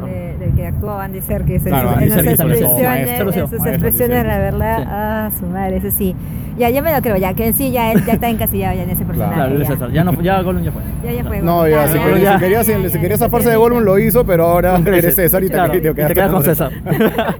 De- 0.00 0.36
del 0.38 0.52
que 0.54 0.66
actúa 0.66 1.04
Andy 1.04 1.20
Serkis 1.20 1.62
en, 1.66 1.68
Claro, 1.72 1.88
sus- 1.88 1.96
Andy 1.96 2.04
en 2.04 2.10
sus 2.10 2.14
Serkis 2.22 2.36
también, 2.38 2.58
expresiones, 2.64 3.06
maestro, 3.06 3.26
en 3.42 3.48
sus 3.48 3.66
expresiones, 3.66 4.26
la 4.26 4.38
verdad, 4.38 4.78
Sí. 4.78 4.84
ah, 4.88 5.30
su 5.38 5.46
madre, 5.46 5.76
ese 5.76 5.90
sí. 5.90 6.14
Ya, 6.58 6.70
ya 6.70 6.82
me 6.82 6.92
lo 6.94 7.02
creo, 7.02 7.16
ya 7.16 7.34
que 7.34 7.48
en 7.48 7.54
sí 7.54 7.72
ya 7.72 7.90
él 7.92 8.04
ya 8.06 8.12
está 8.12 8.28
encasillado 8.28 8.76
ya 8.76 8.82
en 8.84 8.90
ese 8.90 9.04
personaje. 9.04 9.34
Claro, 9.34 9.58
ya. 9.58 9.64
César. 9.66 9.90
Ya, 9.90 10.04
no, 10.04 10.22
ya 10.22 10.40
Gollum 10.42 10.62
ya 10.62 10.70
fue. 10.70 10.82
Ya, 11.04 11.12
ya 11.12 11.24
fue. 11.24 11.42
No, 11.42 11.66
ya, 11.66 11.84
Claro, 11.84 11.88
si, 11.92 11.98
ya, 11.98 12.04
quería, 12.04 12.22
ya, 12.22 12.32
si 12.34 12.38
quería, 12.44 12.64
si- 12.64 12.82
ya, 12.82 12.88
si 12.90 12.98
quería 13.00 13.16
zafarse 13.18 13.50
de. 13.50 13.56
Gollum 13.56 13.80
lo 13.82 13.98
hizo, 13.98 14.24
pero 14.24 14.44
ahora 14.46 14.76
eres 14.86 15.14
César 15.16 15.42
y 15.42 15.48
te, 15.48 15.52
Claro, 15.54 15.74
y 15.74 15.80
te 15.80 15.88
y 15.88 15.90
te 15.90 15.94
quedaste 15.94 16.14
quedas 16.14 16.30
con 16.30 16.42
César. 16.44 16.70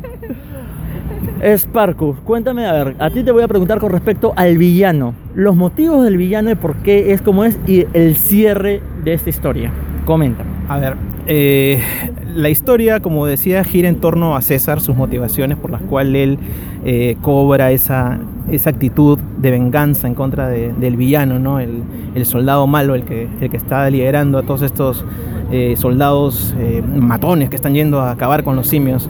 Sparkus, 1.57 2.19
cuéntame, 2.21 2.67
a 2.67 2.73
ver, 2.73 2.97
a 2.99 3.11
ti 3.11 3.23
te 3.23 3.31
voy 3.31 3.43
a 3.43 3.49
preguntar 3.49 3.79
con 3.79 3.93
respecto 3.93 4.33
al 4.35 4.57
villano. 4.57 5.15
Los 5.35 5.55
motivos 5.55 6.03
del 6.05 6.17
villano 6.17 6.51
y 6.51 6.55
por 6.55 6.77
qué 6.77 7.13
es 7.13 7.21
como 7.21 7.45
es 7.45 7.59
y 7.67 7.87
el 7.93 8.17
cierre 8.17 8.81
de 9.05 9.13
esta 9.13 9.29
historia. 9.31 9.71
Comenta. 10.07 10.43
A 10.69 10.79
ver, 10.79 10.95
eh, 11.27 11.81
la 12.35 12.51
historia, 12.51 13.01
como 13.01 13.27
decía, 13.27 13.65
gira 13.65 13.89
en 13.89 13.97
torno 13.97 14.37
a 14.37 14.43
César, 14.43 14.81
sus 14.81 14.97
motivaciones 14.97 15.57
por 15.59 15.71
las 15.71 15.81
cuales 15.83 16.23
él 16.23 16.39
eh, 16.85 17.17
cobra 17.23 17.71
esa, 17.73 18.19
esa 18.51 18.71
actitud 18.71 19.19
de 19.39 19.51
venganza 19.51 20.07
en 20.07 20.15
contra 20.15 20.49
de- 20.49 20.73
del 20.73 20.97
villano, 20.97 21.39
¿no? 21.39 21.61
El, 21.61 21.83
el 22.15 22.27
soldado 22.27 22.67
malo, 22.67 22.95
el 22.95 23.05
que, 23.05 23.29
el 23.41 23.51
que 23.51 23.57
está 23.57 23.89
liderando 23.91 24.39
a 24.39 24.43
todos 24.43 24.63
estos 24.63 25.05
eh, 25.51 25.75
soldados 25.77 26.55
matones 26.95 27.49
que 27.51 27.57
están 27.57 27.75
yendo 27.75 28.01
a 28.01 28.11
acabar 28.11 28.45
con 28.45 28.57
los 28.57 28.67
simios. 28.67 29.09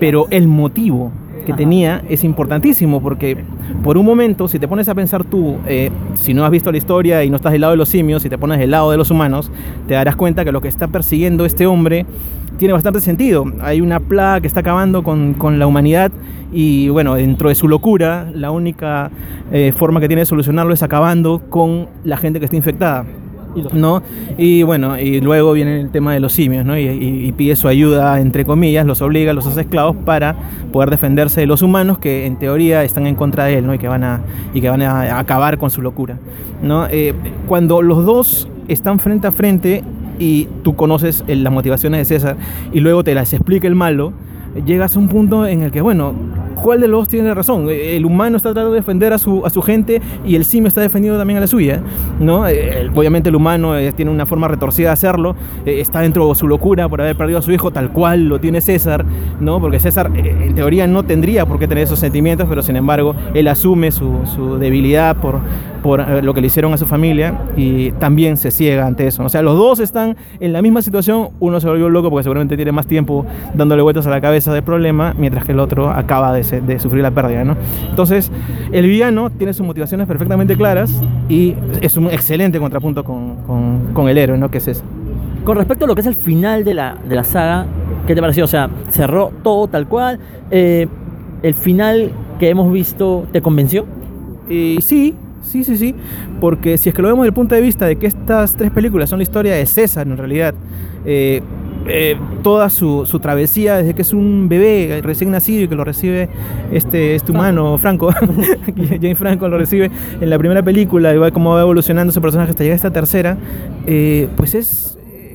Pero 0.00 0.26
el 0.30 0.48
motivo 0.48 1.12
que 1.44 1.52
Ajá. 1.52 1.58
tenía 1.58 2.02
es 2.08 2.24
importantísimo 2.24 3.00
porque 3.00 3.36
por 3.82 3.96
un 3.96 4.06
momento, 4.06 4.48
si 4.48 4.58
te 4.58 4.68
pones 4.68 4.88
a 4.88 4.94
pensar 4.94 5.24
tú, 5.24 5.56
eh, 5.66 5.90
si 6.14 6.34
no 6.34 6.44
has 6.44 6.50
visto 6.50 6.70
la 6.70 6.78
historia 6.78 7.24
y 7.24 7.30
no 7.30 7.36
estás 7.36 7.52
del 7.52 7.60
lado 7.60 7.72
de 7.72 7.76
los 7.76 7.88
simios, 7.88 8.22
si 8.22 8.28
te 8.28 8.38
pones 8.38 8.58
del 8.58 8.70
lado 8.70 8.90
de 8.90 8.96
los 8.96 9.10
humanos, 9.10 9.50
te 9.86 9.94
darás 9.94 10.16
cuenta 10.16 10.44
que 10.44 10.52
lo 10.52 10.60
que 10.60 10.68
está 10.68 10.88
persiguiendo 10.88 11.44
este 11.44 11.66
hombre 11.66 12.06
tiene 12.58 12.72
bastante 12.72 13.00
sentido. 13.00 13.44
Hay 13.60 13.80
una 13.80 14.00
plaga 14.00 14.40
que 14.40 14.46
está 14.46 14.60
acabando 14.60 15.02
con, 15.02 15.34
con 15.34 15.58
la 15.58 15.66
humanidad 15.66 16.12
y 16.52 16.88
bueno, 16.88 17.16
dentro 17.16 17.48
de 17.48 17.56
su 17.56 17.66
locura, 17.66 18.30
la 18.32 18.50
única 18.52 19.10
eh, 19.50 19.72
forma 19.76 20.00
que 20.00 20.06
tiene 20.06 20.20
de 20.20 20.26
solucionarlo 20.26 20.72
es 20.72 20.82
acabando 20.82 21.42
con 21.50 21.88
la 22.04 22.16
gente 22.16 22.38
que 22.38 22.44
está 22.44 22.56
infectada. 22.56 23.04
¿No? 23.72 24.02
Y 24.38 24.62
bueno, 24.62 24.98
y 24.98 25.20
luego 25.20 25.52
viene 25.52 25.80
el 25.80 25.90
tema 25.90 26.12
de 26.12 26.20
los 26.20 26.32
simios, 26.32 26.64
¿no? 26.64 26.78
Y 26.78 27.32
pide 27.36 27.56
su 27.56 27.68
ayuda, 27.68 28.20
entre 28.20 28.44
comillas, 28.44 28.86
los 28.86 29.02
obliga, 29.02 29.32
los 29.32 29.46
hace 29.46 29.62
esclavos 29.62 29.96
para 30.04 30.36
poder 30.72 30.90
defenderse 30.90 31.40
de 31.40 31.46
los 31.46 31.62
humanos 31.62 31.98
que 31.98 32.26
en 32.26 32.36
teoría 32.38 32.84
están 32.84 33.06
en 33.06 33.14
contra 33.14 33.44
de 33.44 33.58
él, 33.58 33.66
¿no? 33.66 33.74
Y 33.74 33.78
que 33.78 33.88
van 33.88 34.04
a, 34.04 34.20
y 34.52 34.60
que 34.60 34.68
van 34.68 34.82
a 34.82 35.18
acabar 35.18 35.58
con 35.58 35.70
su 35.70 35.82
locura, 35.82 36.18
¿no? 36.62 36.86
Eh, 36.90 37.14
cuando 37.46 37.82
los 37.82 38.04
dos 38.04 38.48
están 38.68 38.98
frente 38.98 39.26
a 39.26 39.32
frente 39.32 39.82
y 40.18 40.48
tú 40.62 40.74
conoces 40.76 41.24
eh, 41.26 41.36
las 41.36 41.52
motivaciones 41.52 42.00
de 42.00 42.04
César 42.04 42.36
y 42.72 42.80
luego 42.80 43.04
te 43.04 43.14
las 43.14 43.32
explica 43.32 43.66
el 43.66 43.74
malo, 43.74 44.12
llegas 44.66 44.96
a 44.96 44.98
un 44.98 45.08
punto 45.08 45.46
en 45.46 45.62
el 45.62 45.72
que, 45.72 45.80
bueno, 45.80 46.14
¿cuál 46.64 46.80
de 46.80 46.88
los 46.88 47.00
dos 47.02 47.08
tiene 47.08 47.34
razón? 47.34 47.68
Eh, 47.68 47.96
El 47.96 48.06
humano 48.06 48.38
está 48.38 48.48
tratando 48.54 48.72
de 48.72 48.80
defender 48.80 49.12
a 49.12 49.18
su, 49.18 49.44
a 49.44 49.50
su 49.50 49.60
gente 49.60 50.00
y 50.26 50.34
el 50.34 50.44
simio 50.46 50.68
está 50.68 50.80
defendiendo 50.80 51.18
también 51.18 51.36
a 51.36 51.40
la 51.42 51.46
suya, 51.46 51.80
¿no? 52.18 52.48
Eh, 52.48 52.80
el- 52.80 52.88
obviamente 52.94 53.28
el 53.28 53.36
humano 53.36 53.76
eh, 53.76 53.92
tiene 53.92 54.10
una 54.10 54.24
forma 54.24 54.48
retorcida 54.48 54.88
de 54.88 54.92
hacerlo, 54.94 55.36
eh, 55.66 55.80
está 55.80 56.00
dentro 56.00 56.26
de 56.28 56.34
su 56.34 56.48
locura 56.48 56.88
por 56.88 57.00
haber 57.02 57.16
perdido 57.16 57.38
a 57.38 57.42
su 57.42 57.52
hijo 57.52 57.70
tal 57.70 57.90
cual 57.92 58.28
lo 58.28 58.40
tiene 58.40 58.62
César, 58.62 59.04
¿no? 59.40 59.60
Porque 59.60 59.78
César 59.78 60.10
eh, 60.16 60.34
en 60.48 60.54
teoría 60.54 60.86
no 60.86 61.02
tendría 61.02 61.44
por 61.46 61.58
qué 61.58 61.68
tener 61.68 61.84
esos 61.84 61.98
sentimientos, 61.98 62.46
pero 62.48 62.62
sin 62.62 62.76
embargo 62.76 63.14
él 63.34 63.46
asume 63.48 63.92
su, 63.92 64.20
su 64.34 64.56
debilidad 64.58 65.16
por, 65.16 65.40
por 65.82 66.00
eh, 66.00 66.22
lo 66.22 66.32
que 66.32 66.40
le 66.40 66.46
hicieron 66.46 66.72
a 66.72 66.76
su 66.78 66.86
familia 66.86 67.34
y 67.56 67.90
también 67.92 68.36
se 68.38 68.50
ciega 68.50 68.86
ante 68.86 69.06
eso. 69.06 69.22
O 69.24 69.28
sea, 69.28 69.42
los 69.42 69.56
dos 69.58 69.80
están 69.80 70.16
en 70.40 70.52
la 70.52 70.62
misma 70.62 70.80
situación, 70.82 71.28
uno 71.40 71.60
se 71.60 71.68
volvió 71.68 71.90
loco 71.90 72.08
porque 72.10 72.22
seguramente 72.24 72.56
tiene 72.56 72.72
más 72.72 72.86
tiempo 72.86 73.26
dándole 73.54 73.82
vueltas 73.82 74.06
a 74.06 74.10
la 74.10 74.20
cabeza 74.20 74.52
del 74.54 74.62
problema, 74.62 75.14
mientras 75.18 75.44
que 75.44 75.52
el 75.52 75.60
otro 75.60 75.90
acaba 75.90 76.32
de, 76.32 76.44
se- 76.44 76.53
de 76.60 76.78
sufrir 76.78 77.02
la 77.02 77.10
pérdida, 77.10 77.44
¿no? 77.44 77.56
Entonces, 77.90 78.30
el 78.72 78.86
villano 78.86 79.30
tiene 79.30 79.52
sus 79.52 79.66
motivaciones 79.66 80.06
perfectamente 80.06 80.56
claras 80.56 81.02
y 81.28 81.54
es 81.80 81.96
un 81.96 82.06
excelente 82.06 82.58
contrapunto 82.58 83.04
con, 83.04 83.36
con- 83.46 83.92
con 83.92 84.08
el 84.08 84.18
héroe, 84.18 84.38
¿no? 84.38 84.50
Que 84.50 84.58
es 84.58 84.68
eso. 84.68 84.82
Con 85.44 85.56
respecto 85.58 85.84
a 85.84 85.88
lo 85.88 85.94
que 85.94 86.00
es 86.00 86.06
el 86.06 86.14
final 86.14 86.64
de 86.64 86.74
la, 86.74 86.96
de 87.08 87.14
la 87.16 87.24
saga, 87.24 87.66
¿qué 88.06 88.14
te 88.14 88.20
pareció? 88.20 88.44
O 88.44 88.48
sea, 88.48 88.70
cerró 88.90 89.30
todo 89.42 89.68
tal 89.68 89.86
cual. 89.86 90.18
eh, 90.50 90.86
¿El 91.42 91.52
final 91.54 92.10
que 92.40 92.48
hemos 92.48 92.72
visto 92.72 93.26
te 93.30 93.42
convenció? 93.42 93.84
Y 94.48 94.78
sí, 94.80 95.14
sí, 95.42 95.62
sí, 95.62 95.76
sí, 95.76 95.94
porque 96.40 96.78
si 96.78 96.88
es 96.88 96.94
que 96.94 97.02
lo 97.02 97.08
vemos 97.08 97.24
desde 97.24 97.28
el 97.28 97.34
punto 97.34 97.54
de 97.54 97.60
vista 97.60 97.84
de 97.86 97.96
que 97.96 98.06
estas 98.06 98.54
tres 98.56 98.70
películas 98.70 99.10
son 99.10 99.18
la 99.18 99.24
historia 99.24 99.54
de 99.54 99.66
César 99.66 100.06
en 100.06 100.16
realidad, 100.16 100.54
eh, 101.04 101.42
eh, 101.86 102.16
toda 102.42 102.70
su, 102.70 103.04
su 103.04 103.20
travesía 103.20 103.76
desde 103.76 103.94
que 103.94 104.02
es 104.02 104.14
un 104.14 104.48
bebé 104.48 105.00
recién 105.02 105.30
nacido 105.30 105.64
y 105.64 105.68
que 105.68 105.74
lo 105.74 105.84
recibe 105.84 106.30
este, 106.72 107.14
este 107.14 107.30
humano, 107.30 107.76
Franco, 107.76 108.10
Jane 108.76 109.14
Franco 109.14 109.48
lo 109.48 109.58
recibe 109.58 109.90
en 110.20 110.30
la 110.30 110.38
primera 110.38 110.62
película 110.62 111.14
y 111.14 111.18
va 111.18 111.30
cómo 111.30 111.54
va 111.54 111.60
evolucionando 111.60 112.12
su 112.12 112.22
personaje 112.22 112.50
hasta 112.50 112.64
llegar 112.64 112.74
a 112.74 112.76
esta 112.76 112.90
tercera, 112.90 113.36
eh, 113.86 114.28
pues 114.36 114.54
es... 114.54 114.90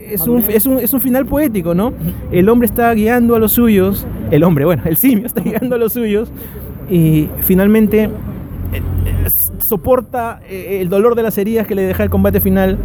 Es 0.09 0.21
un, 0.21 0.43
es, 0.49 0.65
un, 0.65 0.79
es 0.79 0.91
un 0.91 1.01
final 1.01 1.27
poético, 1.27 1.75
¿no? 1.75 1.93
El 2.31 2.49
hombre 2.49 2.65
está 2.65 2.91
guiando 2.95 3.35
a 3.35 3.39
los 3.39 3.51
suyos, 3.51 4.07
el 4.31 4.43
hombre, 4.43 4.65
bueno, 4.65 4.81
el 4.85 4.97
simio 4.97 5.27
está 5.27 5.41
guiando 5.41 5.75
a 5.75 5.77
los 5.77 5.93
suyos 5.93 6.31
y 6.89 7.29
finalmente 7.43 8.05
eh, 8.05 9.29
soporta 9.59 10.39
el 10.49 10.89
dolor 10.89 11.13
de 11.13 11.21
las 11.21 11.37
heridas 11.37 11.67
que 11.67 11.75
le 11.75 11.83
deja 11.83 12.01
el 12.01 12.09
combate 12.09 12.41
final 12.41 12.79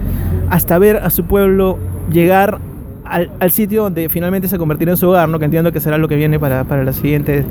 hasta 0.51 0.79
ver 0.79 0.99
a 0.99 1.09
su 1.09 1.25
pueblo 1.25 1.79
llegar 2.13 2.59
al, 3.05 3.31
al 3.41 3.51
sitio 3.51 3.83
donde 3.85 4.09
finalmente 4.09 4.49
se 4.49 4.59
convertirá 4.59 4.93
en 4.93 4.97
su 4.97 5.09
hogar, 5.09 5.29
¿no? 5.29 5.39
que 5.39 5.45
entiendo 5.45 5.73
que 5.73 5.81
será 5.81 5.99
lo 5.99 6.09
que 6.09 6.17
viene 6.17 6.39
para, 6.39 6.65
para 6.65 6.85
la 6.85 6.93
siguiente 6.93 7.45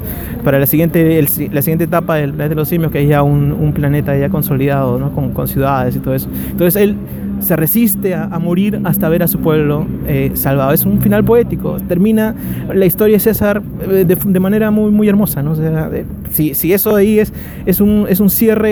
para 0.43 0.59
la 0.59 0.65
siguiente 0.65 1.21
la 1.51 1.61
siguiente 1.61 1.83
etapa 1.85 2.15
del 2.15 2.31
planeta 2.33 2.49
de 2.49 2.55
los 2.55 2.67
simios 2.67 2.91
que 2.91 3.01
es 3.03 3.09
ya 3.09 3.23
un, 3.23 3.51
un 3.51 3.73
planeta 3.73 4.17
ya 4.17 4.29
consolidado 4.29 4.97
¿no? 4.99 5.11
con, 5.13 5.31
con 5.31 5.47
ciudades 5.47 5.95
y 5.95 5.99
todo 5.99 6.13
eso 6.15 6.27
entonces 6.51 6.81
él 6.81 6.95
se 7.39 7.55
resiste 7.57 8.15
a, 8.15 8.27
morir 8.39 8.79
hasta 8.85 9.09
ver 9.09 9.21
a 9.21 9.27
su 9.27 9.39
pueblo 9.39 9.85
eh, 10.07 10.31
salvado 10.33 10.71
es 10.71 10.85
un 10.85 11.01
final 11.01 11.25
poético 11.25 11.77
termina 11.87 12.33
la 12.73 12.85
historia 12.85 13.15
de 13.17 13.19
César 13.19 13.61
eh, 13.91 14.05
de, 14.05 14.15
de 14.15 14.39
manera 14.39 14.71
muy 14.71 14.91
muy 14.91 15.09
hermosa 15.09 15.43
¿no? 15.43 15.51
o 15.51 15.55
sea, 15.55 15.89
de- 15.89 16.05
si, 16.31 16.55
si 16.55 16.73
eso 16.73 16.95
ahí 16.95 17.19
es 17.19 17.33
es 17.65 17.79
un, 17.81 18.05
es 18.09 18.19
un 18.21 18.29
cierre 18.29 18.69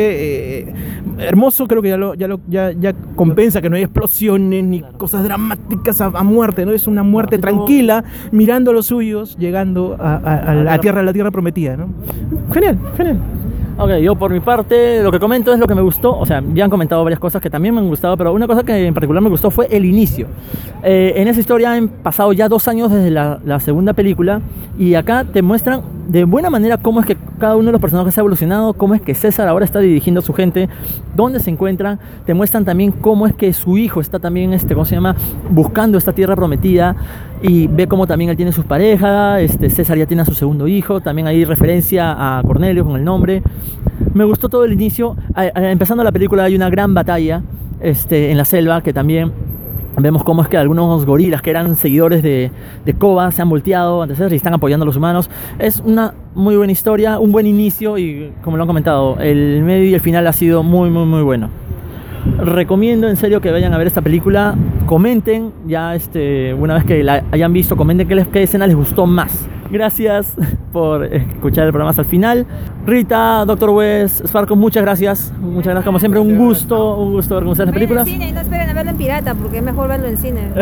eh, 0.59 0.73
hermoso 1.21 1.67
creo 1.67 1.81
que 1.81 1.89
ya 1.89 1.97
lo, 1.97 2.13
ya, 2.13 2.27
lo, 2.27 2.39
ya, 2.47 2.71
ya 2.71 2.93
compensa 3.15 3.61
que 3.61 3.69
no 3.69 3.75
hay 3.75 3.83
explosiones 3.83 4.63
ni 4.63 4.81
cosas 4.97 5.23
dramáticas 5.23 6.01
a, 6.01 6.05
a 6.07 6.23
muerte 6.23 6.65
no 6.65 6.71
es 6.71 6.87
una 6.87 7.03
muerte 7.03 7.35
Así 7.35 7.41
como- 7.41 7.65
tranquila 7.65 8.03
mirando 8.31 8.71
a 8.71 8.73
los 8.73 8.87
suyos 8.87 9.37
llegando 9.37 9.95
a, 9.99 10.15
a- 10.15 10.51
a 10.51 10.55
la 10.55 10.79
tierra 10.79 11.01
a 11.01 11.03
la 11.03 11.13
tierra 11.13 11.31
prometida 11.31 11.77
¿no? 11.77 11.87
genial 12.53 12.77
genial 12.97 13.17
Ok, 13.77 13.89
yo 14.03 14.15
por 14.15 14.31
mi 14.31 14.41
parte 14.41 15.01
lo 15.01 15.11
que 15.11 15.19
comento 15.19 15.51
es 15.51 15.57
lo 15.57 15.65
que 15.65 15.73
me 15.73 15.81
gustó, 15.81 16.15
o 16.15 16.23
sea, 16.25 16.43
ya 16.53 16.65
han 16.65 16.69
comentado 16.69 17.03
varias 17.03 17.19
cosas 17.19 17.41
que 17.41 17.49
también 17.49 17.73
me 17.73 17.79
han 17.81 17.87
gustado, 17.87 18.15
pero 18.15 18.31
una 18.31 18.45
cosa 18.45 18.61
que 18.63 18.85
en 18.85 18.93
particular 18.93 19.23
me 19.23 19.29
gustó 19.29 19.49
fue 19.49 19.65
el 19.71 19.85
inicio. 19.85 20.27
Eh, 20.83 21.13
en 21.15 21.27
esa 21.27 21.39
historia 21.39 21.71
han 21.73 21.87
pasado 21.87 22.31
ya 22.33 22.47
dos 22.47 22.67
años 22.67 22.91
desde 22.91 23.09
la, 23.09 23.39
la 23.43 23.59
segunda 23.59 23.93
película 23.93 24.41
y 24.77 24.93
acá 24.93 25.23
te 25.23 25.41
muestran 25.41 25.81
de 26.11 26.25
buena 26.25 26.49
manera 26.49 26.77
cómo 26.77 26.99
es 26.99 27.05
que 27.05 27.15
cada 27.39 27.55
uno 27.55 27.67
de 27.67 27.71
los 27.71 27.79
personajes 27.79 28.17
ha 28.17 28.19
evolucionado, 28.19 28.73
cómo 28.73 28.95
es 28.95 29.01
que 29.01 29.15
César 29.15 29.47
ahora 29.47 29.63
está 29.63 29.79
dirigiendo 29.79 30.19
a 30.19 30.21
su 30.21 30.33
gente, 30.33 30.67
dónde 31.15 31.39
se 31.39 31.49
encuentran, 31.49 31.99
te 32.25 32.33
muestran 32.33 32.65
también 32.65 32.91
cómo 32.91 33.27
es 33.27 33.33
que 33.33 33.53
su 33.53 33.77
hijo 33.77 34.01
está 34.01 34.19
también, 34.19 34.53
este, 34.53 34.73
¿cómo 34.73 34.83
se 34.83 34.95
llama?, 34.95 35.15
buscando 35.49 35.97
esta 35.97 36.11
tierra 36.11 36.35
prometida 36.35 36.97
y 37.41 37.67
ve 37.67 37.87
cómo 37.87 38.07
también 38.07 38.29
él 38.29 38.35
tiene 38.35 38.51
sus 38.51 38.65
parejas, 38.65 39.41
este, 39.41 39.69
César 39.69 39.97
ya 39.97 40.05
tiene 40.05 40.23
a 40.23 40.25
su 40.25 40.33
segundo 40.33 40.67
hijo, 40.67 40.99
también 40.99 41.27
hay 41.27 41.45
referencia 41.45 42.37
a 42.37 42.43
Cornelio 42.43 42.83
con 42.83 42.97
el 42.97 43.05
nombre. 43.05 43.41
Me 44.13 44.25
gustó 44.25 44.49
todo 44.49 44.65
el 44.65 44.73
inicio. 44.73 45.15
Empezando 45.55 46.03
la 46.03 46.11
película 46.11 46.43
hay 46.43 46.55
una 46.55 46.69
gran 46.69 46.93
batalla 46.93 47.41
este, 47.79 48.31
en 48.31 48.37
la 48.37 48.43
selva 48.43 48.81
que 48.81 48.91
también 48.91 49.31
vemos 49.97 50.23
cómo 50.23 50.41
es 50.41 50.47
que 50.47 50.57
algunos 50.57 51.05
gorilas 51.05 51.41
que 51.41 51.49
eran 51.49 51.75
seguidores 51.75 52.23
de, 52.23 52.51
de 52.85 52.93
Koba 52.93 53.31
se 53.31 53.41
han 53.41 53.49
volteado 53.49 54.01
ante 54.01 54.15
César 54.15 54.31
y 54.33 54.35
están 54.37 54.53
apoyando 54.53 54.83
a 54.83 54.87
los 54.87 54.95
humanos. 54.95 55.29
Es 55.59 55.81
una 55.85 56.13
muy 56.33 56.55
buena 56.55 56.71
historia, 56.71 57.19
un 57.19 57.31
buen 57.31 57.45
inicio 57.47 57.97
y 57.97 58.31
como 58.43 58.57
lo 58.57 58.63
han 58.63 58.67
comentado, 58.67 59.17
el 59.19 59.61
medio 59.63 59.85
y 59.89 59.93
el 59.93 60.01
final 60.01 60.25
ha 60.27 60.33
sido 60.33 60.63
muy, 60.63 60.89
muy, 60.89 61.05
muy 61.05 61.21
bueno. 61.23 61.49
Recomiendo 62.37 63.09
en 63.09 63.15
serio 63.15 63.41
que 63.41 63.51
vayan 63.51 63.73
a 63.73 63.77
ver 63.77 63.87
esta 63.87 64.01
película. 64.01 64.55
Comenten, 64.85 65.51
ya 65.67 65.95
este, 65.95 66.53
una 66.53 66.75
vez 66.75 66.83
que 66.85 67.03
la 67.03 67.23
hayan 67.31 67.51
visto, 67.51 67.75
comenten 67.75 68.07
qué, 68.07 68.15
les- 68.15 68.27
qué 68.27 68.43
escena 68.43 68.67
les 68.67 68.75
gustó 68.75 69.05
más. 69.05 69.47
Gracias 69.71 70.35
por 70.73 71.05
escuchar 71.05 71.65
el 71.65 71.71
programa 71.71 71.91
hasta 71.91 72.01
el 72.01 72.07
final. 72.07 72.45
Rita, 72.85 73.45
Doctor 73.45 73.69
West, 73.69 74.25
Sparko, 74.27 74.55
muchas 74.55 74.83
gracias. 74.83 75.31
Muchas 75.39 75.65
gracias, 75.67 75.85
como 75.85 75.97
siempre, 75.99 76.19
un 76.19 76.37
gusto, 76.37 76.97
un 76.97 77.13
gusto 77.13 77.35
ver 77.35 77.43
con 77.43 77.51
ustedes 77.53 77.67
las 77.67 77.73
películas. 77.73 78.01
al 78.01 78.13
cine 78.13 78.29
y 78.29 78.31
no 78.33 78.41
esperen 78.41 78.69
a 78.69 78.73
verlo 78.73 78.91
en 78.91 78.97
pirata, 78.97 79.33
porque 79.35 79.57
es 79.59 79.63
mejor 79.63 79.87
verlo 79.89 80.07
en 80.07 80.17
cine. 80.17 80.41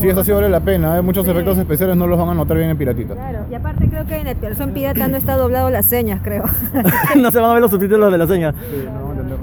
Sí, 0.00 0.08
eso 0.08 0.24
sí 0.24 0.32
vale 0.32 0.48
la 0.48 0.60
pena. 0.60 0.96
¿eh? 0.96 1.02
Muchos 1.02 1.26
Sí. 1.26 1.30
efectos 1.30 1.58
especiales 1.58 1.94
no 1.96 2.06
los 2.06 2.18
van 2.18 2.30
a 2.30 2.34
notar 2.34 2.56
bien 2.56 2.70
en 2.70 2.78
piratita. 2.78 3.12
Claro, 3.14 3.40
y 3.50 3.54
aparte 3.54 3.86
creo 3.88 4.06
que 4.06 4.16
en 4.18 4.26
el 4.28 4.34
versión 4.36 4.70
pirata 4.72 5.06
no 5.08 5.16
está 5.18 5.36
doblado 5.36 5.68
las 5.68 5.84
señas, 5.86 6.20
creo. 6.24 6.44
no 7.16 7.30
se 7.30 7.38
van 7.38 7.50
a 7.50 7.52
ver 7.52 7.60
los 7.62 7.70
subtítulos 7.70 8.10
de 8.10 8.16
la 8.18 8.26
seña. 8.26 8.54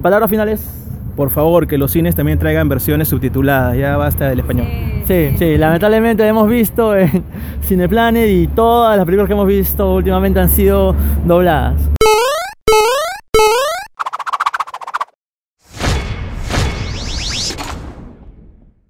Palabras 0.01 0.29
finales. 0.29 0.67
Por 1.17 1.31
favor 1.31 1.67
que 1.67 1.77
los 1.77 1.91
cines 1.91 2.15
también 2.15 2.39
traigan 2.39 2.69
versiones 2.69 3.09
subtituladas 3.09 3.75
ya 3.75 3.97
basta 3.97 4.29
del 4.29 4.39
español 4.39 4.67
Sí, 5.07 5.29
sí, 5.37 5.57
lamentablemente 5.57 6.27
hemos 6.27 6.49
visto 6.49 6.93
en 6.93 7.23
Cineplanet 7.63 8.29
y 8.29 8.47
todas 8.47 8.97
las 8.97 9.05
películas 9.05 9.27
que 9.27 9.33
hemos 9.33 9.47
visto 9.47 9.95
últimamente 9.95 10.41
han 10.41 10.49
sido 10.49 10.93
dobladas. 11.25 11.96